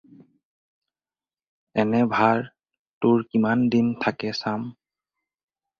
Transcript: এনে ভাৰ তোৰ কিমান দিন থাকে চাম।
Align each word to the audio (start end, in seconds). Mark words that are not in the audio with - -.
এনে 1.83 2.01
ভাৰ 2.15 2.43
তোৰ 3.05 3.23
কিমান 3.35 3.69
দিন 3.77 3.95
থাকে 4.07 4.37
চাম। 4.41 4.67